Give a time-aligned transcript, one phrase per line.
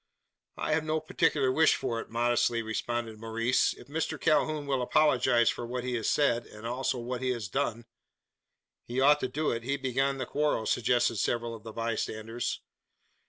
[0.57, 3.75] "I have no particular wish for it," modestly responded Maurice.
[3.75, 7.47] "If Mr Calhoun will apologise for what he has said, and also what he has
[7.47, 7.85] done"
[8.87, 12.61] "He ought to do it: he began the quarrel!" suggested several of the bystanders.